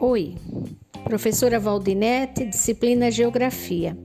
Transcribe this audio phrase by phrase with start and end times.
[0.00, 0.36] Oi,
[1.02, 3.98] professora Valdinete, disciplina Geografia.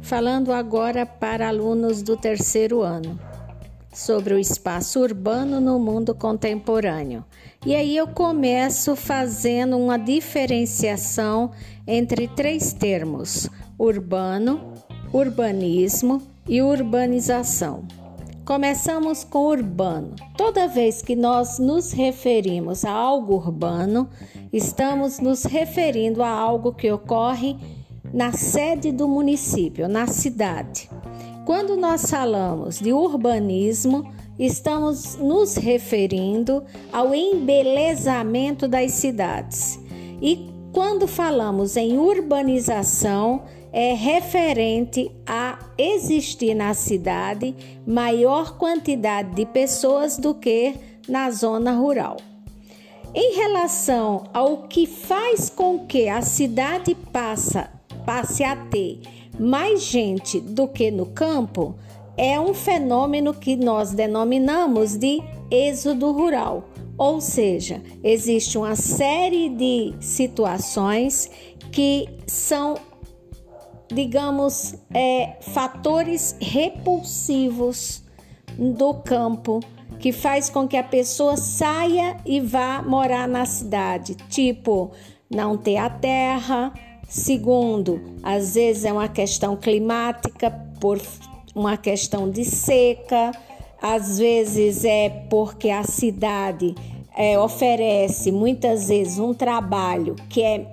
[0.00, 3.20] Falando agora para alunos do terceiro ano
[3.94, 7.24] sobre o espaço urbano no mundo contemporâneo.
[7.64, 11.52] E aí eu começo fazendo uma diferenciação
[11.86, 13.48] entre três termos:
[13.78, 14.72] urbano,
[15.12, 17.86] urbanismo e urbanização.
[18.52, 20.14] Começamos com urbano.
[20.36, 24.10] Toda vez que nós nos referimos a algo urbano,
[24.52, 27.56] estamos nos referindo a algo que ocorre
[28.12, 30.90] na sede do município, na cidade.
[31.46, 36.62] Quando nós falamos de urbanismo, estamos nos referindo
[36.92, 39.80] ao embelezamento das cidades.
[40.20, 47.54] E quando falamos em urbanização, é referente a existir na cidade
[47.86, 50.74] maior quantidade de pessoas do que
[51.08, 52.18] na zona rural.
[53.14, 57.70] Em relação ao que faz com que a cidade passa,
[58.06, 59.00] passe a ter
[59.38, 61.74] mais gente do que no campo,
[62.16, 66.68] é um fenômeno que nós denominamos de êxodo rural.
[66.96, 71.30] Ou seja, existe uma série de situações
[71.70, 72.76] que são
[73.92, 78.02] digamos, é, fatores repulsivos
[78.58, 79.60] do campo
[79.98, 84.90] que faz com que a pessoa saia e vá morar na cidade, tipo
[85.30, 86.72] não ter a terra.
[87.08, 91.00] Segundo, às vezes é uma questão climática por
[91.54, 93.32] uma questão de seca,
[93.80, 96.74] às vezes é porque a cidade
[97.16, 100.66] é, oferece muitas vezes um trabalho que é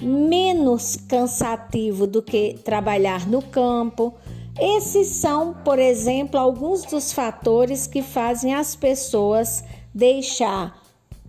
[0.00, 4.14] menos cansativo do que trabalhar no campo.
[4.58, 9.62] Esses são, por exemplo, alguns dos fatores que fazem as pessoas
[9.94, 10.76] deixar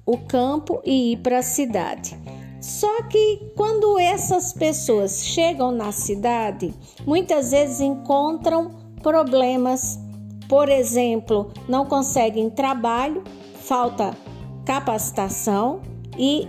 [0.06, 2.17] o campo e ir para a cidade.
[2.59, 6.73] Só que quando essas pessoas chegam na cidade,
[7.05, 9.99] muitas vezes encontram problemas.
[10.48, 13.23] Por exemplo, não conseguem trabalho,
[13.61, 14.17] falta
[14.66, 15.82] capacitação
[16.17, 16.48] e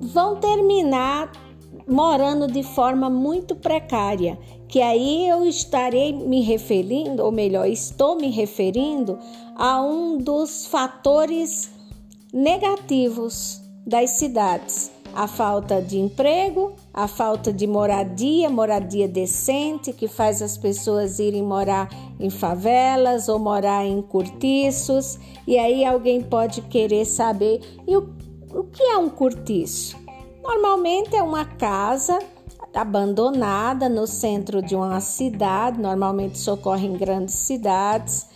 [0.00, 1.30] vão terminar
[1.86, 4.38] morando de forma muito precária,
[4.68, 9.18] que aí eu estarei me referindo, ou melhor, estou me referindo
[9.56, 11.70] a um dos fatores
[12.32, 14.90] negativos das cidades.
[15.14, 21.42] A falta de emprego, a falta de moradia, moradia decente, que faz as pessoas irem
[21.42, 25.18] morar em favelas ou morar em cortiços.
[25.46, 28.08] E aí alguém pode querer saber: e o,
[28.54, 30.01] o que é um cortiço?
[30.42, 32.18] Normalmente é uma casa
[32.74, 38.26] abandonada no centro de uma cidade, normalmente isso ocorre em grandes cidades,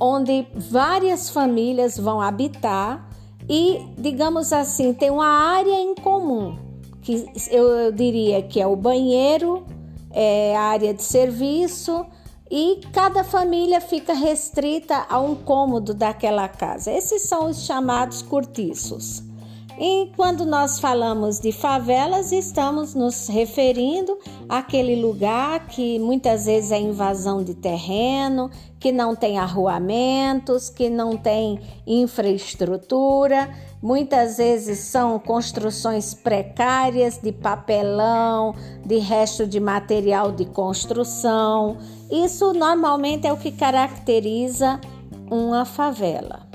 [0.00, 3.08] onde várias famílias vão habitar
[3.48, 6.58] e, digamos assim, tem uma área em comum,
[7.02, 9.64] que eu diria que é o banheiro,
[10.10, 12.04] é a área de serviço
[12.50, 16.90] e cada família fica restrita a um cômodo daquela casa.
[16.90, 19.31] Esses são os chamados cortiços.
[19.78, 24.18] E quando nós falamos de favelas, estamos nos referindo
[24.48, 31.16] àquele lugar que muitas vezes é invasão de terreno, que não tem arruamentos, que não
[31.16, 33.48] tem infraestrutura,
[33.82, 41.78] muitas vezes são construções precárias de papelão, de resto de material de construção.
[42.10, 44.78] Isso normalmente é o que caracteriza
[45.30, 46.51] uma favela.